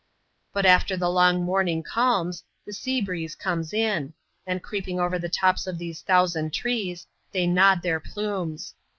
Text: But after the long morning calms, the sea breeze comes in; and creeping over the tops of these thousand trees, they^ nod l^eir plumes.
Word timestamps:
But 0.51 0.65
after 0.65 0.97
the 0.97 1.11
long 1.11 1.43
morning 1.43 1.83
calms, 1.83 2.43
the 2.65 2.73
sea 2.73 3.01
breeze 3.01 3.35
comes 3.35 3.71
in; 3.71 4.13
and 4.47 4.63
creeping 4.63 4.99
over 4.99 5.19
the 5.19 5.29
tops 5.29 5.67
of 5.67 5.77
these 5.77 6.01
thousand 6.01 6.53
trees, 6.55 7.05
they^ 7.35 7.47
nod 7.47 7.83
l^eir 7.83 8.03
plumes. 8.03 8.73